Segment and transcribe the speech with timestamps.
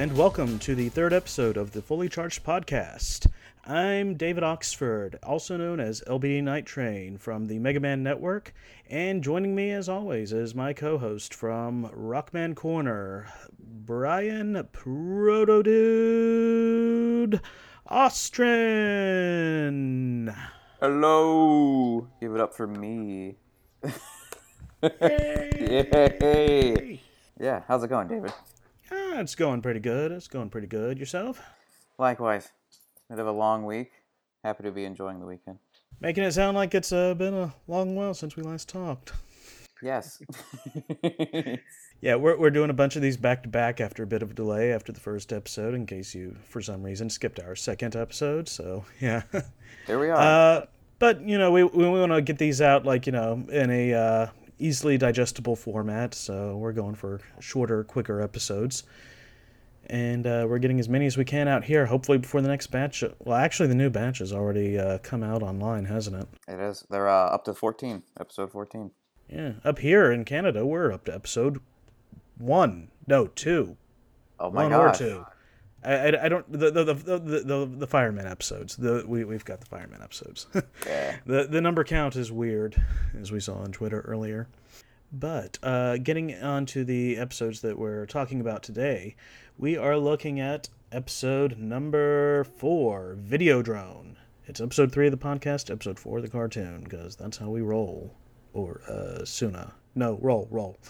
[0.00, 3.26] And welcome to the third episode of the Fully Charged Podcast.
[3.66, 8.54] I'm David Oxford, also known as LBD Nytetrayn from the Mega Man Network,
[8.88, 13.26] and joining me as always is my co host from Rockman Corner,
[13.58, 15.68] Brian Protodude
[17.90, 19.54] Ostrin.
[20.80, 22.08] Hello.
[22.22, 23.36] Give it up for me.
[24.82, 27.02] Yay.
[27.38, 28.32] Yeah, how's it going, David?
[29.20, 30.12] It's going pretty good.
[30.12, 30.98] It's going pretty good.
[30.98, 31.42] Yourself?
[31.98, 32.48] Likewise.
[33.08, 33.90] Bit of a long week.
[34.42, 35.58] Happy to be enjoying the weekend.
[36.00, 39.12] Making it sound like it's uh, been a long while since we last talked.
[39.82, 40.22] Yes.
[42.02, 44.30] Yeah, we're, we're doing a bunch of these back to back after a bit of
[44.30, 47.94] a delay after the first episode, in case you, for some reason, skipped our second
[47.94, 48.48] episode.
[48.48, 49.22] So, yeah.
[49.86, 50.16] there we are.
[50.16, 50.66] Uh,
[50.98, 53.92] but, you know, we, we want to get these out, like, you know, in a
[53.92, 54.26] uh,
[54.58, 56.14] easily digestible format.
[56.14, 58.84] So, we're going for shorter, quicker episodes.
[59.90, 62.68] And uh, we're getting as many as we can out here, hopefully before the next
[62.68, 63.02] batch.
[63.18, 66.28] Well, actually, the new batch has already uh, come out online, hasn't it?
[66.46, 66.86] it is.
[66.88, 68.92] They're uh, up to 14, episode 14.
[69.28, 69.54] Yeah.
[69.64, 71.60] Up here in Canada, we're up to episode
[72.38, 72.92] one.
[73.08, 73.76] No, two.
[74.38, 75.00] Oh my one gosh.
[75.00, 75.26] or two.
[75.82, 78.76] I, I, I don't the the, the the the the fireman episodes.
[78.76, 80.46] The we we've got the fireman episodes.
[80.86, 81.16] Yeah.
[81.26, 82.80] the the number count is weird,
[83.18, 84.46] as we saw on Twitter earlier.
[85.12, 89.16] But uh, getting on to the episodes that we're talking about today,
[89.58, 94.14] we are looking at episode number four, Videodrone.
[94.46, 97.60] It's episode three of the podcast, episode four of the cartoon, because that's how we
[97.60, 98.14] roll.
[98.52, 99.74] Or uh, Suna.
[99.94, 100.78] No, roll, roll.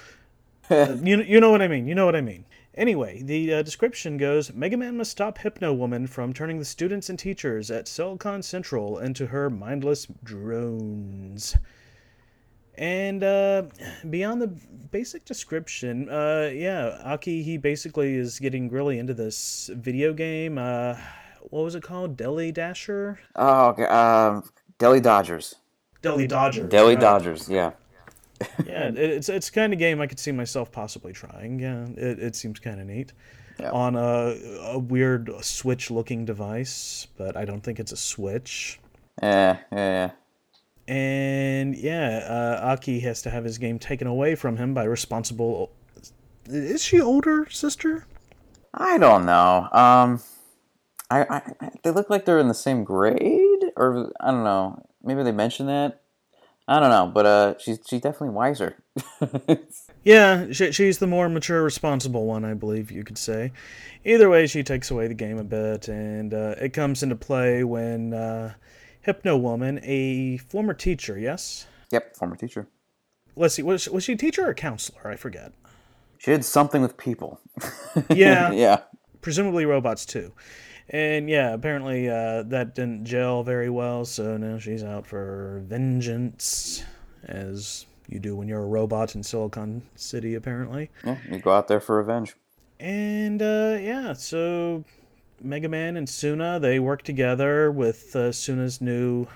[0.71, 1.89] Uh, you, you know what I mean.
[1.89, 2.45] You know what I mean.
[2.77, 7.11] Anyway, the uh, description goes Mega Man must stop Hypno Woman from turning the students
[7.11, 11.56] and teachers at Silicon Central into her mindless drones.
[12.76, 13.64] And uh,
[14.08, 14.48] beyond the
[14.91, 20.56] basic description, uh, yeah, Aki, he basically is getting really into this video game.
[20.56, 20.97] Uh,
[21.50, 22.16] what was it called?
[22.16, 23.19] Deli Dasher?
[23.36, 23.84] Oh, okay.
[23.84, 24.44] Um,
[24.78, 25.56] Delhi Dodgers.
[26.03, 26.66] Deli Dodger.
[26.66, 27.00] Delhi right.
[27.00, 27.72] Dodgers, yeah.
[28.64, 31.60] yeah, it- it's it's kind of game I could see myself possibly trying.
[31.60, 33.12] Yeah, it, it seems kind of neat.
[33.58, 33.70] Yeah.
[33.72, 34.34] On a,
[34.72, 38.81] a weird Switch looking device, but I don't think it's a Switch.
[39.22, 39.76] Yeah, yeah,
[40.06, 40.10] yeah.
[40.91, 45.71] And yeah, uh, Aki has to have his game taken away from him by responsible.
[46.47, 48.06] Is she older sister?
[48.75, 49.69] I don't know.
[49.71, 50.21] Um,
[51.09, 54.84] I, I, they look like they're in the same grade, or I don't know.
[55.00, 56.03] Maybe they mentioned that.
[56.67, 58.83] I don't know, but uh, she's she's definitely wiser.
[60.03, 63.53] Yeah, she, she's the more mature, responsible one, I believe you could say.
[64.03, 67.65] Either way, she takes away the game a bit, and uh, it comes into play
[67.65, 68.55] when uh,
[69.03, 71.66] Hypno Woman, a former teacher, yes?
[71.91, 72.69] yep, former teacher.
[73.37, 75.09] Let's see, was, was she a teacher or a counselor?
[75.09, 75.53] I forget.
[76.19, 77.41] She did something with people.
[78.11, 78.53] Yeah.
[78.53, 78.81] yeah.
[79.21, 80.33] Presumably robots too.
[80.91, 86.84] And yeah, apparently uh, that didn't gel very well, so now she's out for vengeance,
[87.25, 90.91] as you do when you're a robot in Silicon City, apparently.
[91.05, 92.34] Yeah, you go out there for revenge.
[92.78, 94.84] And uh, yeah, so
[95.43, 99.27] Mega Man and Suna they work together with uh, Suna's new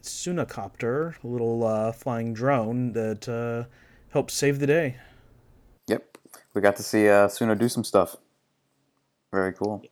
[0.00, 3.68] Sunacopter, a little uh, flying drone that uh,
[4.12, 4.96] helps save the day.
[5.88, 6.18] Yep.
[6.54, 8.16] We got to see uh, Suna do some stuff.
[9.32, 9.82] Very cool.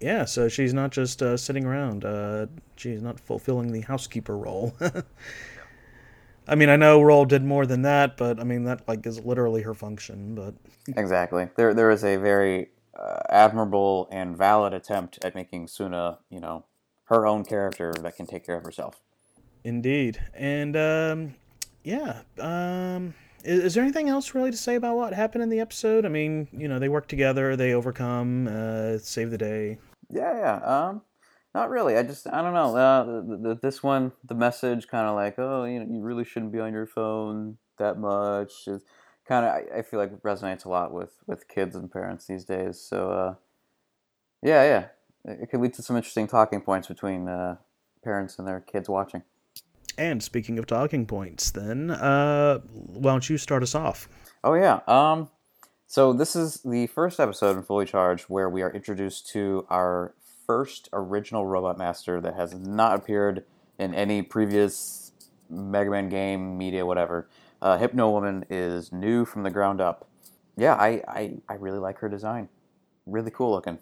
[0.00, 2.04] Yeah, so she's not just uh, sitting around.
[2.04, 4.76] Uh, she's not fulfilling the housekeeper role.
[6.48, 9.20] I mean, I know Roll did more than that, but I mean that like is
[9.24, 10.34] literally her function.
[10.34, 10.54] But
[10.96, 11.48] Exactly.
[11.56, 16.64] There, there is a very uh, admirable and valid attempt at making Suna, you know,
[17.04, 19.00] her own character that can take care of herself.
[19.64, 20.20] Indeed.
[20.34, 21.34] And um,
[21.82, 23.14] yeah, um,
[23.44, 26.04] is, is there anything else really to say about what happened in the episode?
[26.04, 29.78] I mean, you know, they work together, they overcome, uh, save the day.
[30.10, 30.56] Yeah, yeah.
[30.88, 31.02] Um,
[31.54, 31.96] not really.
[31.96, 32.76] I just, I don't know.
[32.76, 36.24] Uh, the, the, this one, the message, kind of like, oh, you know, you really
[36.24, 38.68] shouldn't be on your phone that much.
[38.68, 38.82] Is
[39.26, 42.44] kind of, I, I feel like resonates a lot with with kids and parents these
[42.44, 42.80] days.
[42.80, 43.34] So, uh,
[44.42, 47.56] yeah, yeah, it, it could lead to some interesting talking points between uh,
[48.04, 49.22] parents and their kids watching.
[49.98, 54.08] And speaking of talking points, then, uh, why don't you start us off?
[54.44, 54.80] Oh yeah.
[54.86, 55.30] Um,
[55.86, 60.14] so this is the first episode in Fully Charged where we are introduced to our
[60.46, 63.44] first original Robot Master that has not appeared
[63.78, 65.12] in any previous
[65.48, 67.28] Mega Man game, media, whatever.
[67.62, 70.08] Uh, Hypno Woman is new from the ground up.
[70.56, 72.48] Yeah, I, I, I really like her design.
[73.06, 73.78] Really cool looking.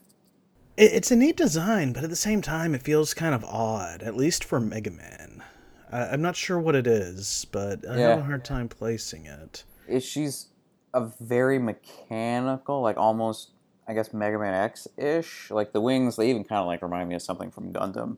[0.76, 4.02] It, it's a neat design, but at the same time, it feels kind of odd,
[4.02, 5.42] at least for Mega Man.
[5.90, 8.10] I, I'm not sure what it is, but I Yeah.
[8.10, 9.64] have a hard time placing it.
[9.86, 10.48] Is she's
[10.92, 13.50] a very mechanical, like almost
[13.86, 15.50] I guess Mega Man X ish.
[15.50, 18.16] Like the wings, they even kind of like remind me of something from Gundam.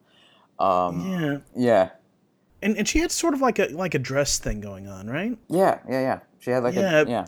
[0.58, 1.90] Um, Yeah, yeah,
[2.62, 5.36] and and she had sort of like a like a dress thing going on, right?
[5.48, 6.18] yeah, yeah, yeah.
[6.38, 7.00] She had like Yeah.
[7.02, 7.26] a yeah,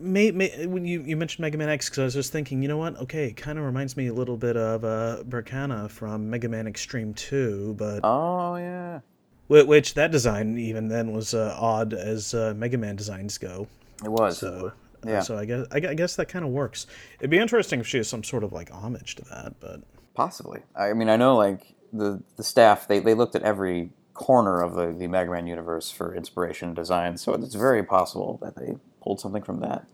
[0.00, 2.68] May, may, when you, you mentioned Mega Man X, because I was just thinking, you
[2.68, 2.96] know what?
[3.00, 6.66] Okay, it kind of reminds me a little bit of uh, Berkana from Mega Man
[6.72, 9.00] Xtreme 2, but Oh yeah,
[9.48, 13.66] whi- which that design even then was uh, odd as uh, Mega Man designs go.
[14.04, 14.38] it was.
[14.38, 14.70] So
[15.04, 15.18] Yeah.
[15.20, 16.86] so I guess I, I guess that kind of works.
[17.18, 19.80] It'd be interesting if she has some sort of like homage to that, but
[20.14, 20.60] Possibly.
[20.76, 24.74] I mean, I know like the the staff they, they looked at every corner of
[24.74, 28.76] the, the Mega Man universe for inspiration and design, so it's very possible that they
[29.00, 29.86] pulled something from that.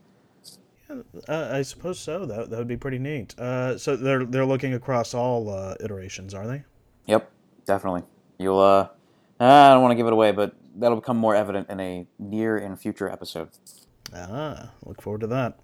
[1.29, 2.25] uh, I suppose so.
[2.25, 3.39] That that would be pretty neat.
[3.39, 6.65] Uh, so they're they're looking across all uh, iterations, are they?
[7.07, 7.31] Yep,
[7.67, 8.03] definitely.
[8.39, 8.89] You'll uh,
[9.39, 12.57] I don't want to give it away, but that'll become more evident in a near
[12.57, 13.51] and future episode.
[14.15, 15.59] Ah, look forward to that.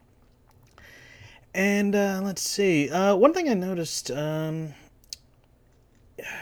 [1.54, 2.90] And uh, let's see.
[2.90, 4.10] Uh, one thing I noticed.
[4.10, 4.74] Um,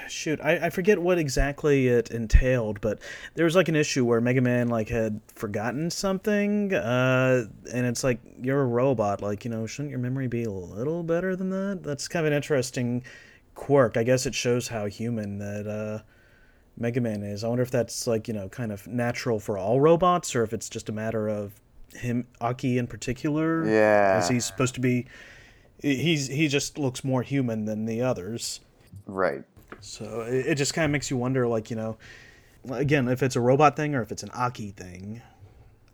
[0.08, 3.00] shoot, I, I forget what exactly it entailed, but
[3.34, 8.04] there was like an issue where Mega Man like had forgotten something, uh, and it's
[8.04, 9.22] like you're a robot.
[9.22, 11.80] Like you know, shouldn't your memory be a little better than that?
[11.82, 13.02] That's kind of an interesting
[13.54, 13.96] quirk.
[13.96, 16.02] I guess it shows how human that uh,
[16.76, 17.44] Mega Man is.
[17.44, 20.52] I wonder if that's like you know kind of natural for all robots, or if
[20.52, 21.52] it's just a matter of
[21.94, 23.68] him Aki in particular.
[23.68, 24.18] Yeah.
[24.18, 25.06] Is he supposed to be?
[25.80, 28.60] He's he just looks more human than the others.
[29.06, 29.44] Right.
[29.80, 31.96] So it, it just kind of makes you wonder, like you know,
[32.70, 35.22] again, if it's a robot thing or if it's an Aki thing.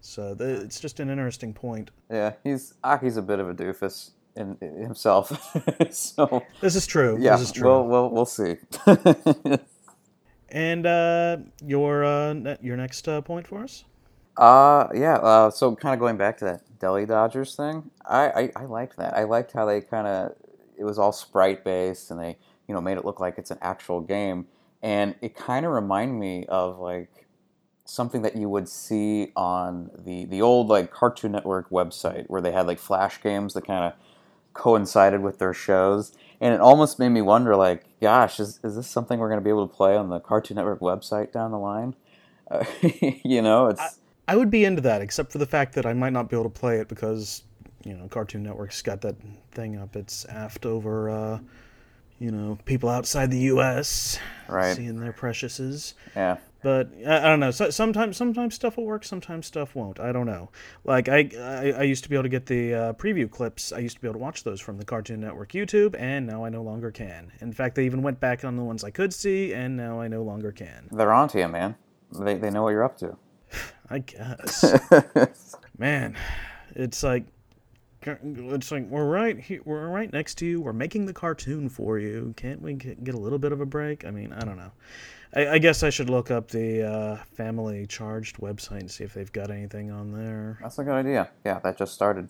[0.00, 1.90] So the, it's just an interesting point.
[2.10, 5.56] Yeah, he's Aki's a bit of a doofus in, in himself.
[5.90, 7.16] so This is true.
[7.18, 7.68] yeah, This is true.
[7.68, 8.56] we'll we'll we'll see.
[10.50, 13.84] and uh, your uh, your next uh, point for us?
[14.36, 15.14] Uh, yeah.
[15.16, 18.96] Uh, so kind of going back to that Deli Dodgers thing, I, I, I liked
[18.96, 19.16] that.
[19.16, 20.32] I liked how they kind of
[20.76, 22.36] it was all sprite based, and they
[22.68, 24.46] you know made it look like it's an actual game,
[24.82, 27.26] and it kind of reminded me of like
[27.84, 32.52] something that you would see on the the old like Cartoon Network website where they
[32.52, 33.92] had like flash games that kind of
[34.54, 36.16] coincided with their shows.
[36.40, 39.44] And it almost made me wonder, like, gosh, is, is this something we're going to
[39.44, 41.94] be able to play on the Cartoon Network website down the line?
[42.50, 42.64] Uh,
[43.24, 46.12] you know, it's I would be into that, except for the fact that I might
[46.12, 47.42] not be able to play it because,
[47.84, 49.16] you know, Cartoon Network's got that
[49.52, 51.38] thing up its aft over, uh,
[52.18, 54.18] you know, people outside the U.S.
[54.48, 54.76] Right.
[54.76, 55.94] seeing their preciouses.
[56.14, 56.36] yeah.
[56.62, 57.50] But I, I don't know.
[57.50, 59.04] So, sometimes, sometimes stuff will work.
[59.04, 60.00] Sometimes stuff won't.
[60.00, 60.48] I don't know.
[60.84, 63.70] Like I, I, I used to be able to get the uh, preview clips.
[63.70, 66.42] I used to be able to watch those from the Cartoon Network YouTube, and now
[66.42, 67.30] I no longer can.
[67.40, 70.08] In fact, they even went back on the ones I could see, and now I
[70.08, 70.88] no longer can.
[70.90, 71.76] They're onto you, man.
[72.18, 73.16] They, they know what you're up to.
[73.90, 74.64] I guess.
[75.78, 76.16] Man,
[76.74, 77.24] it's like
[78.06, 80.60] it's like we're right here, we're right next to you.
[80.60, 82.34] We're making the cartoon for you.
[82.36, 84.04] Can't we get a little bit of a break?
[84.04, 84.72] I mean, I don't know.
[85.34, 89.14] I, I guess I should look up the uh, Fully Charged website and see if
[89.14, 90.58] they've got anything on there.
[90.62, 91.30] That's a good idea.
[91.44, 92.28] Yeah, that just started.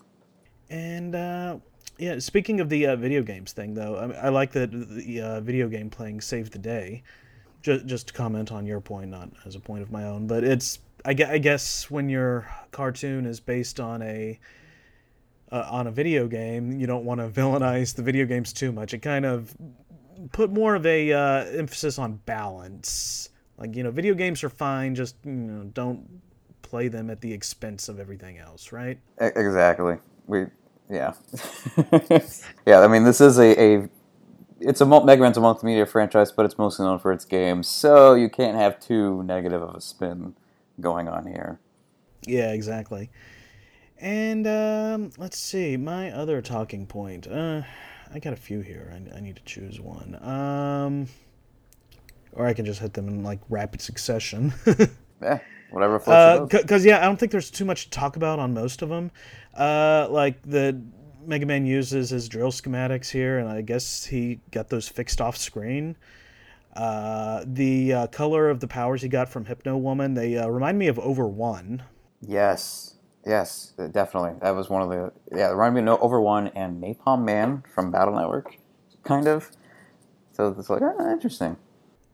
[0.71, 1.59] And uh,
[1.99, 5.41] yeah, speaking of the uh, video games thing, though, I, I like that the uh,
[5.41, 7.03] video game playing saved the day.
[7.63, 10.45] Just, just to comment on your point, not as a point of my own, but
[10.45, 14.39] it's I guess when your cartoon is based on a
[15.55, 18.93] uh, on a video game, you don't want to villainize the video games too much.
[18.93, 19.55] It kind of
[20.33, 23.29] put more of a uh, emphasis on balance.
[23.57, 26.21] Like you know, video games are fine, just you know, don't
[26.63, 28.99] play them at the expense of everything else, right?
[29.19, 29.99] Exactly.
[30.27, 30.47] We,
[30.91, 31.13] yeah.
[32.67, 33.89] yeah, I mean, this is a, a
[34.59, 38.15] it's a Mega Man's a multimedia franchise, but it's mostly known for its games, so
[38.15, 40.35] you can't have too negative of a spin
[40.81, 41.61] going on here.
[42.27, 43.11] Yeah, exactly.
[44.01, 47.27] And um, let's see, my other talking point.
[47.27, 47.63] Uh,
[48.13, 48.93] I got a few here.
[48.93, 50.19] I, I need to choose one.
[50.23, 51.09] Um,
[52.33, 54.53] or I can just hit them in like rapid succession.
[55.23, 55.39] Yeah,
[55.71, 56.63] whatever floats your boat.
[56.63, 59.11] Because yeah, I don't think there's too much to talk about on most of them.
[59.55, 60.81] Uh, like the
[61.27, 65.37] Mega Man uses his drill schematics here, and I guess he got those fixed off
[65.37, 65.97] screen.
[66.77, 70.79] Uh, the uh, color of the powers he got from Hypno Woman, they uh, remind
[70.79, 71.85] me of Over One.
[72.21, 72.94] Yes,
[73.27, 74.33] yes, uh, definitely.
[74.41, 75.49] That was one of the yeah.
[75.49, 78.57] It reminded me of Over One and Napalm Man from Battle Network,
[79.03, 79.51] kind of.
[80.33, 81.57] So it's like ah, interesting.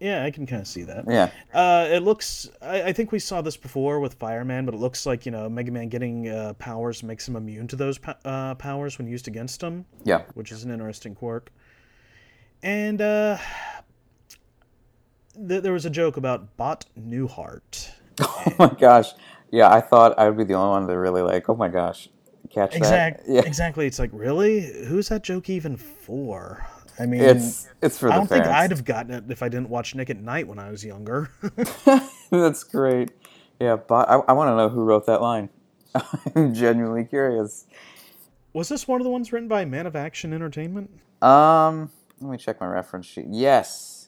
[0.01, 1.05] Yeah, I can kind of see that.
[1.07, 2.49] Yeah, Uh, it looks.
[2.63, 5.49] I, I think we saw this before with Fireman, but it looks like you know
[5.49, 9.63] Mega Man getting uh, powers makes him immune to those uh, powers when used against
[9.63, 10.23] him, yeah.
[10.35, 11.53] which is an interesting quirk.
[12.63, 13.37] And uh,
[15.35, 17.91] th- there was a joke about Bot Newhart.
[18.23, 19.13] Oh my gosh.
[19.51, 21.49] Yeah, I thought I would be the only one to really like.
[21.49, 22.09] Oh my gosh,
[22.51, 23.33] catch Exact, that.
[23.33, 23.87] Yeah, Exactly.
[23.87, 24.61] It's like, really?
[24.87, 26.67] Who's that joke even for?
[26.99, 28.47] I mean, it's it's for the I don't think.
[28.47, 31.31] I'd have gotten it if I didn't watch Nick at Night when I was younger.
[32.31, 33.11] That's great.
[33.59, 35.49] Yeah, but I, I want to know who wrote that line.
[36.37, 37.67] I'm genuinely curious.
[38.53, 40.91] was this one of the ones written by Man of Action Entertainment?
[41.21, 41.91] Um,
[42.21, 43.27] let me check my reference sheet.
[43.29, 44.00] Yes.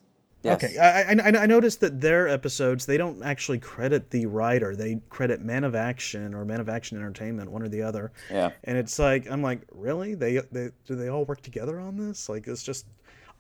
[0.43, 0.65] Yes.
[0.65, 5.01] Okay, I, I, I noticed that their episodes they don't actually credit the writer; they
[5.09, 8.11] credit Man of Action or Man of Action Entertainment, one or the other.
[8.31, 8.51] Yeah.
[8.65, 10.15] And it's like I'm like, really?
[10.15, 12.29] They they do they all work together on this?
[12.29, 12.87] Like it's just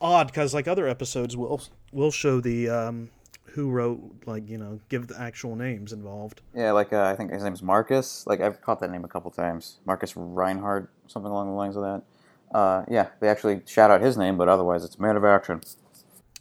[0.00, 1.60] odd because like other episodes will
[1.92, 3.10] will show the um,
[3.44, 6.40] who wrote like you know give the actual names involved.
[6.54, 8.26] Yeah, like uh, I think his name's Marcus.
[8.26, 9.78] Like I've caught that name a couple times.
[9.86, 12.02] Marcus Reinhardt, something along the lines of that.
[12.56, 15.62] Uh, yeah, they actually shout out his name, but otherwise it's Man of Action.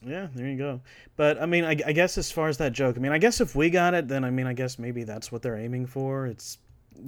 [0.05, 0.81] Yeah, there you go.
[1.15, 3.39] But I mean, I, I guess as far as that joke, I mean, I guess
[3.39, 6.25] if we got it, then I mean, I guess maybe that's what they're aiming for.
[6.27, 6.58] It's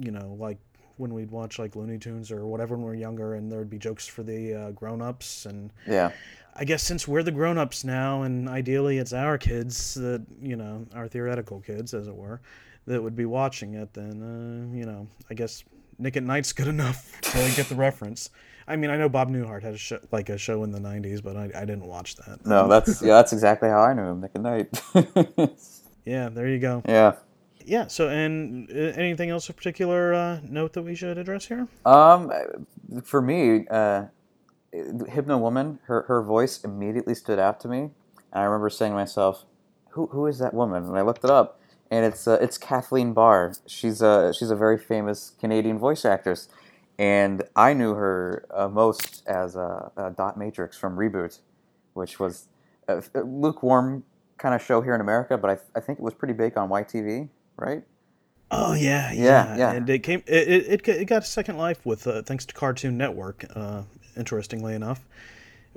[0.00, 0.58] you know like
[0.96, 3.78] when we'd watch like Looney Tunes or whatever when we were younger, and there'd be
[3.78, 6.12] jokes for the uh, grown-ups and Yeah.
[6.56, 10.86] I guess since we're the grown-ups now, and ideally it's our kids that you know,
[10.94, 12.40] our theoretical kids, as it were,
[12.86, 13.92] that would be watching it.
[13.92, 15.64] Then uh, you know, I guess
[15.98, 18.30] Nick at Night's good enough to get the reference.
[18.66, 21.22] I mean, I know Bob Newhart had a show, like a show in the '90s,
[21.22, 22.44] but I, I didn't watch that.
[22.46, 24.82] No, that's yeah, that's exactly how I knew him, Nick at Night.
[26.06, 26.82] Yeah, there you go.
[26.86, 27.14] yeah.
[27.64, 27.86] Yeah.
[27.86, 31.66] So, and uh, anything else of particular uh, note that we should address here?
[31.86, 32.30] Um,
[33.02, 34.04] for me, uh,
[34.72, 37.92] Hypno Woman, her her voice immediately stood out to me, and
[38.34, 39.46] I remember saying to myself,
[39.90, 41.58] "Who who is that woman?" And I looked it up,
[41.90, 43.54] and it's uh, it's Kathleen Barr.
[43.66, 46.48] She's a she's a very famous Canadian voice actress,
[46.98, 51.38] and I knew her uh, most as uh, uh, Dot Matrix from Reboot,
[51.94, 52.48] which was
[52.88, 54.04] a, a lukewarm
[54.38, 56.68] kind of show here in America, but I, I think it was pretty big on
[56.68, 57.82] YTV, right?
[58.50, 59.72] Oh yeah, Yeah, yeah.
[59.72, 60.22] And it came.
[60.26, 63.44] It it, it, it got a second life with uh, thanks to Cartoon Network.
[63.54, 63.82] Uh,
[64.16, 65.00] interestingly enough,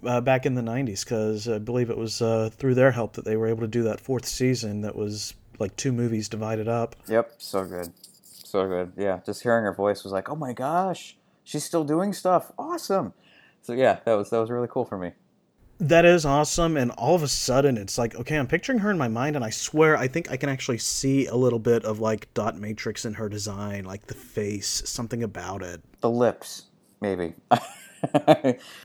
[0.04, 3.26] uh, back in the '90s, because I believe it was uh, through their help that
[3.26, 4.82] they were able to do that fourth season.
[4.82, 6.96] That was like two movies divided up.
[7.08, 7.92] Yep, so good.
[8.48, 8.94] So good.
[8.96, 12.54] Yeah, just hearing her voice was like, "Oh my gosh, she's still doing stuff.
[12.58, 13.14] Awesome."
[13.62, 15.12] So yeah, that was that was really cool for me.
[15.80, 18.98] That is awesome, and all of a sudden it's like, okay, I'm picturing her in
[18.98, 22.00] my mind, and I swear I think I can actually see a little bit of
[22.00, 25.82] like dot matrix in her design, like the face, something about it.
[26.00, 26.68] The lips,
[27.02, 27.34] maybe.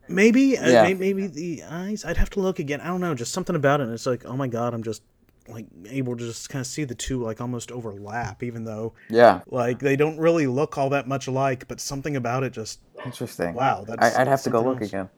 [0.08, 0.82] Maybe, uh, Yeah.
[0.82, 2.04] may- maybe the eyes.
[2.04, 2.80] I'd have to look again.
[2.80, 3.84] I don't know, just something about it.
[3.84, 5.02] And it's like, oh my god, I'm just
[5.48, 9.40] like able to just kind of see the two like almost overlap, even though yeah,
[9.46, 11.66] like they don't really look all that much alike.
[11.68, 13.54] But something about it just interesting.
[13.54, 13.84] wow.
[13.86, 14.88] That's I, I'd have to go look else.
[14.88, 15.08] again.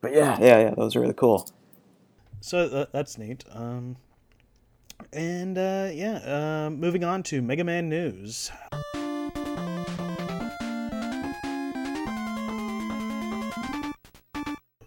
[0.00, 1.48] But yeah, yeah, yeah, that was really cool.
[2.40, 3.44] So that, that's neat.
[3.52, 3.96] Um,
[5.12, 8.50] and uh, yeah, uh, moving on to Mega Man news.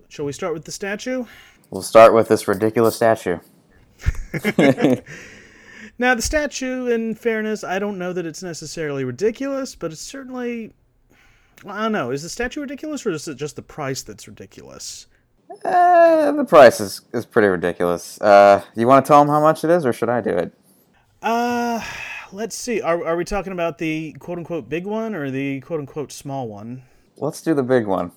[0.10, 1.25] Shall we start with the statue?
[1.70, 3.39] We'll start with this ridiculous statue.
[5.97, 10.73] Now, the statue, in fairness, I don't know that it's necessarily ridiculous, but it's certainly.
[11.65, 12.11] I don't know.
[12.11, 15.07] Is the statue ridiculous, or is it just the price that's ridiculous?
[15.63, 18.19] Uh, the price is, is pretty ridiculous.
[18.19, 20.53] Uh, you want to tell them how much it is, or should I do it?
[21.21, 21.81] Uh,
[22.33, 22.81] let's see.
[22.81, 26.49] Are, are we talking about the quote unquote big one or the quote unquote small
[26.49, 26.83] one?
[27.15, 28.11] Let's do the big one,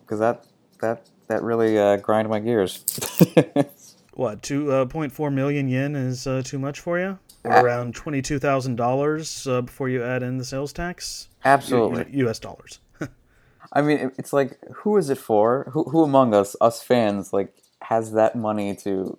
[0.00, 0.46] because that
[0.80, 2.84] that that really uh, grind my gears.
[4.14, 7.18] What, 2.4 million yen is uh, too much for you?
[7.44, 11.28] Or around $22,000 uh, before you add in the sales tax?
[11.44, 12.06] Absolutely.
[12.10, 12.80] U- US dollars.
[13.72, 15.70] I mean, it's like, who is it for?
[15.72, 19.18] Who, who among us, us fans, like, has that money to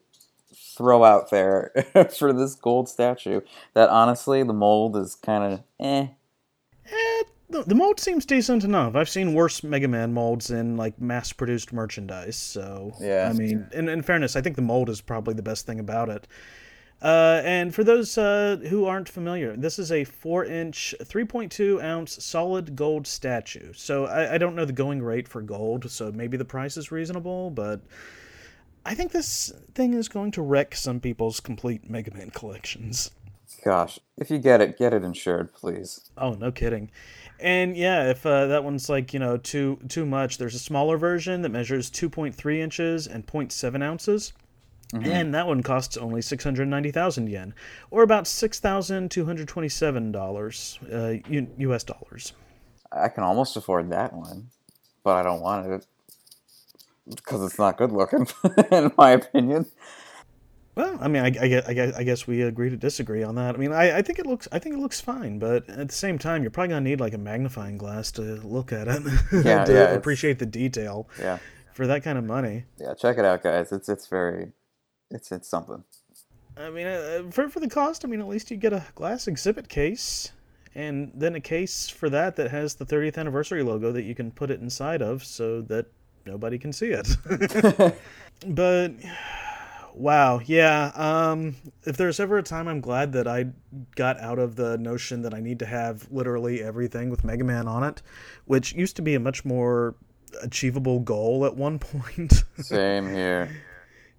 [0.53, 1.71] throw out there
[2.17, 3.41] for this gold statue?
[3.73, 6.07] That honestly, the mold is kind of eh.
[7.51, 8.95] The, the mold seems decent enough.
[8.95, 12.35] I've seen worse Mega Man molds in like mass-produced merchandise.
[12.35, 13.29] So Yeah.
[13.29, 16.09] I mean, in, in fairness, I think the mold is probably the best thing about
[16.09, 16.27] it.
[17.01, 22.75] Uh, and for those uh, who aren't familiar, this is a four-inch, 3.2 ounce solid
[22.75, 23.73] gold statue.
[23.73, 26.91] So I, I don't know the going rate for gold, so maybe the price is
[26.91, 27.81] reasonable, but
[28.85, 33.11] I think this thing is going to wreck some people's complete Mega Man collections.
[33.63, 36.09] Gosh, if you get it, get it insured, please.
[36.17, 36.89] Oh, no kidding.
[37.39, 40.97] And yeah, if uh, that one's like you know too too much, there's a smaller
[40.97, 44.33] version that measures 2.3 inches and 0.7 ounces,
[44.93, 47.53] and that one costs only 690,000 yen,
[47.89, 51.83] or about six thousand two hundred twenty-seven dollars, uh, U- U.S.
[51.83, 52.33] dollars.
[52.91, 54.49] I can almost afford that one,
[55.03, 55.85] but I don't want it
[57.07, 58.27] because it's not good looking,
[58.71, 59.65] in my opinion.
[60.73, 63.35] Well, I mean, I, I, guess- I, guess- I guess we agree to disagree on
[63.35, 63.55] that.
[63.55, 65.93] I mean, I, I think it looks I think it looks fine, but at the
[65.93, 69.01] same time, you're probably gonna need like a magnifying glass to look at it
[69.45, 71.39] Yeah, to yeah, appreciate the detail Yeah,
[71.73, 72.65] for that kind of money.
[72.77, 72.93] yeah.
[72.93, 73.71] Check it out, guys.
[73.73, 74.53] It's it's very,
[75.09, 75.83] it's it's something.
[76.57, 79.27] I mean, uh, for for the cost, I mean, at least you get a glass
[79.27, 80.31] exhibit case,
[80.75, 84.31] and then a case for that that has the 30th anniversary logo that you can
[84.31, 85.87] put it inside of, so that
[86.25, 87.07] nobody can see it.
[88.47, 88.91] but
[89.95, 90.91] wow, yeah.
[90.95, 91.55] Um,
[91.85, 93.45] if there's ever a time I'm glad that I
[93.95, 97.67] got out of the notion that I need to have literally everything with Mega Man
[97.67, 98.01] on it,
[98.45, 99.95] which used to be a much more
[100.41, 102.43] achievable goal at one point.
[102.59, 103.49] Same here.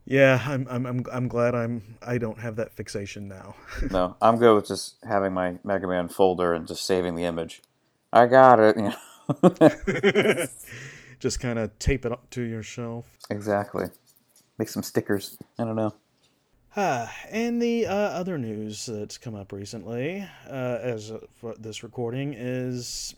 [0.04, 3.54] yeah, I'm, I'm I'm I'm glad I'm I don't have that fixation now.
[3.90, 7.62] No, I'm good with just having my Mega Man folder and just saving the image.
[8.12, 8.76] I got it.
[8.76, 10.46] You know?
[11.20, 13.06] Just kind of tape it up to your shelf.
[13.30, 13.86] exactly.
[14.58, 15.38] Make some stickers.
[15.58, 15.94] I don't know.
[16.76, 22.34] Ah, and the uh, other news that's come up recently, uh, as for this recording,
[22.34, 23.14] is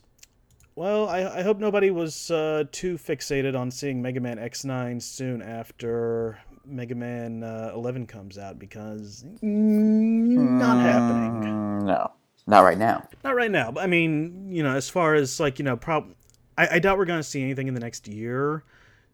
[0.75, 5.41] well, I, I hope nobody was uh, too fixated on seeing Mega Man X9 soon
[5.41, 11.49] after Mega Man uh, 11 comes out because mm, not happening.
[11.49, 12.11] Mm, no,
[12.45, 13.07] not right now.
[13.23, 16.13] Not right now, but I mean, you know, as far as like you know, prob,
[16.57, 18.63] I, I doubt we're going to see anything in the next year.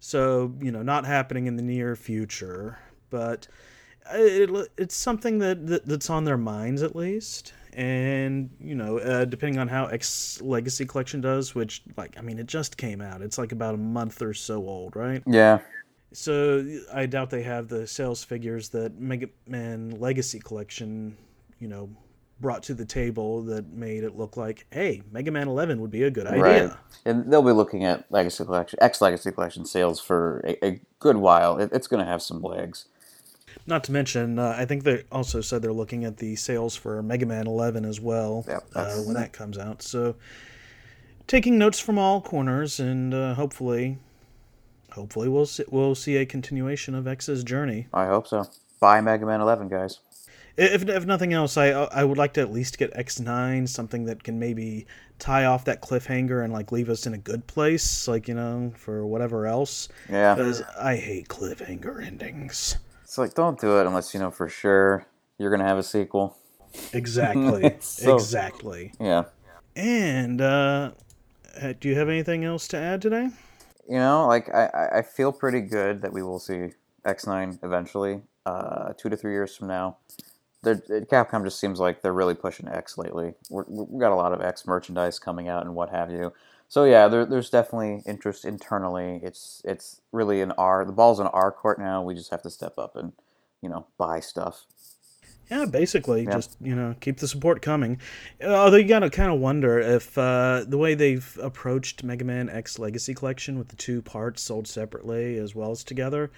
[0.01, 2.79] So you know, not happening in the near future,
[3.11, 3.47] but
[4.11, 7.53] it, it's something that, that that's on their minds at least.
[7.73, 12.39] And you know, uh, depending on how X Legacy Collection does, which like I mean,
[12.39, 13.21] it just came out.
[13.21, 15.23] It's like about a month or so old, right?
[15.25, 15.59] Yeah,
[16.13, 21.15] So I doubt they have the sales figures that Mega Man Legacy Collection,
[21.59, 21.89] you know,
[22.41, 26.03] brought to the table that made it look like, hey, Mega Man 11 would be
[26.03, 26.67] a good idea.
[26.67, 26.71] right.
[27.05, 31.17] And they'll be looking at Legacy Collection, X Legacy Collection sales for a, a good
[31.17, 31.57] while.
[31.57, 32.85] It, it's going to have some legs.
[33.67, 37.01] Not to mention, uh, I think they also said they're looking at the sales for
[37.03, 39.81] Mega Man 11 as well Yep, uh, when that comes out.
[39.81, 40.15] So
[41.27, 43.97] taking notes from all corners, and uh, hopefully,
[44.93, 47.87] hopefully we'll see, we'll see a continuation of X's journey.
[47.93, 48.47] I hope so.
[48.79, 49.99] Buy Mega Man 11, guys.
[50.57, 54.05] If, if nothing else, I I would like to at least get X nine something
[54.05, 54.85] that can maybe
[55.19, 58.73] tie off that cliffhanger and like leave us in a good place, like you know,
[58.77, 59.87] for whatever else.
[60.09, 60.35] Yeah.
[60.35, 62.77] Because I hate cliffhanger endings.
[63.03, 65.05] It's like, don't do it unless you know for sure
[65.37, 66.37] you're going to have a sequel.
[66.93, 67.75] Exactly.
[67.81, 68.93] So- exactly.
[68.99, 69.23] Yeah.
[69.75, 70.91] And uh,
[71.61, 73.29] uh, do you have anything else to add today?
[73.89, 76.73] You know, like, I, I- I feel pretty good that we will see
[77.05, 79.97] X9 eventually, uh, two to three years from now.
[80.63, 83.33] They're, Capcom just seems like they're really pushing X lately.
[83.49, 86.33] We're, we've got a lot of X merchandise coming out and what have you.
[86.67, 89.19] So yeah, there, there's definitely interest internally.
[89.23, 92.01] It's it's really in our the ball's in our court now.
[92.01, 93.11] We just have to step up and
[93.61, 94.65] you know buy stuff.
[95.49, 96.31] Yeah, basically, Yeah.
[96.35, 97.99] just you know, keep the support coming.
[98.41, 102.79] Although you gotta kind of wonder if uh, the way they've approached Mega Man X
[102.79, 106.31] Legacy Collection with the two parts sold separately as well as together,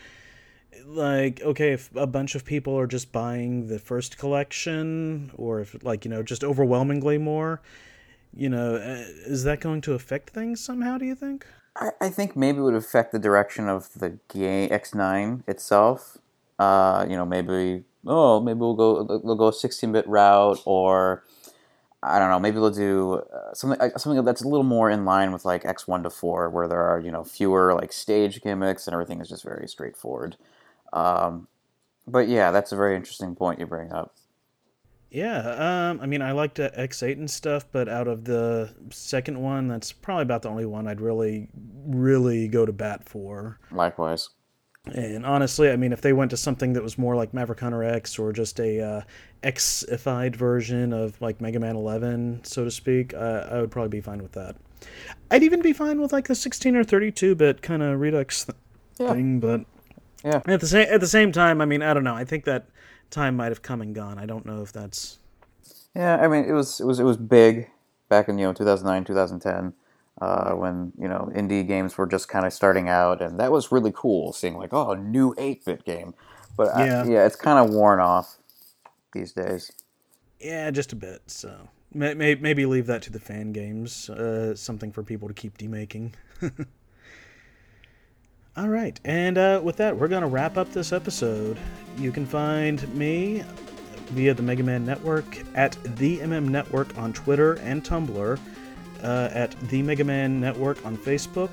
[0.86, 5.84] like okay, if a bunch of people are just buying the first collection, or if
[5.84, 7.62] like you know, just overwhelmingly more,
[8.36, 10.98] you know, uh, is that going to affect things somehow?
[10.98, 11.46] Do you think?
[11.76, 16.18] I, I think maybe it would affect the direction of the game X9 itself.
[16.60, 21.24] Uh, you know, maybe oh, maybe we'll go they'll go 16-bit route, or
[22.02, 25.06] I don't know, maybe they'll do uh, something uh, something that's a little more in
[25.06, 28.88] line with like X1 to 4, where there are you know fewer like stage gimmicks
[28.88, 30.38] and everything is just very straightforward.
[30.94, 31.48] Um,
[32.08, 34.16] but yeah, that's a very interesting point you bring up.
[35.10, 39.40] Yeah, um, I mean, I liked uh, X8 and stuff, but out of the second
[39.40, 41.50] one, that's probably about the only one I'd really,
[41.86, 43.60] really go to bat for.
[43.72, 44.30] Likewise.
[44.86, 47.84] And honestly, I mean, if they went to something that was more like Maverick Hunter
[47.84, 49.02] X or just a uh,
[49.44, 54.02] X-ified version of like Mega Man 11, so to speak, uh, I would probably be
[54.02, 54.56] fine with that.
[55.32, 58.58] I'd even be fine with like the 16 or 32-bit kind of Redux th-
[59.00, 59.14] Yeah.
[59.14, 59.62] thing, but
[60.24, 60.42] Yeah.
[60.46, 62.16] at the same at the same time, I mean, I don't know.
[62.16, 62.68] I think that
[63.10, 64.18] time might have come and gone.
[64.18, 65.18] I don't know if that's
[65.96, 67.70] Yeah, I mean, it was it was it was big
[68.10, 69.74] back in you know 2009, 2010,
[70.22, 73.72] uh, when you know indie games were just kind of starting out, and that was
[73.72, 76.14] really cool seeing like oh a new 8-bit game.
[76.56, 77.06] But I- Yeah.
[77.06, 78.38] yeah, it's kind of worn off
[79.14, 79.72] these days.
[80.40, 81.22] Yeah, just a bit.
[81.28, 84.10] So may, may, maybe leave that to the fan games.
[84.10, 86.14] Uh, something for people to keep demaking.
[88.56, 91.58] All right, and uh, with that, we're gonna wrap up this episode.
[91.98, 93.44] You can find me
[94.12, 98.40] via the Mega Man Network at the MM Network on Twitter and Tumblr,
[99.02, 101.50] uh, at the Mega Man Network on Facebook.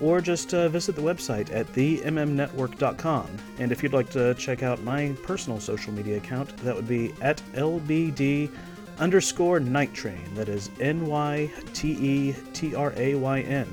[0.00, 3.26] or just uh, visit the website at themmnetwork.com.
[3.58, 7.14] And if you'd like to check out my personal social media account, that would be
[7.22, 8.50] at lbd
[8.98, 10.22] underscore night train.
[10.34, 13.66] That is N Y T E T R A Y N.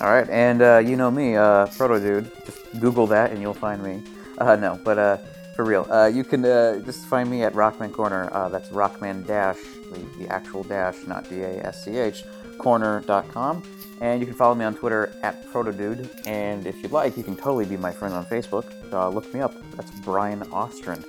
[0.00, 2.30] All right, and uh, you know me, uh, Proto Dude.
[2.44, 4.02] Just Google that and you'll find me.
[4.36, 5.16] Uh, no, but uh,
[5.54, 8.28] for real, uh, you can uh, just find me at Rockman Corner.
[8.52, 9.56] That's Rockman Dash,
[9.90, 12.24] the, the actual dash, not D A S C H,
[12.58, 13.62] corner.com.
[14.02, 16.26] And you can follow me on Twitter at ProtoDude.
[16.26, 18.66] And if you'd like, you can totally be my friend on Facebook.
[18.92, 19.54] Uh, look me up.
[19.74, 21.02] That's Brian Ostrin.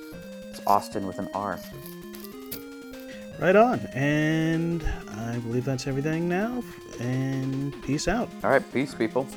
[0.49, 1.59] It's Austin with an R.
[3.39, 3.79] Right on.
[3.93, 6.63] And I believe that's everything now.
[6.99, 8.29] And peace out.
[8.43, 9.27] All right, peace, people.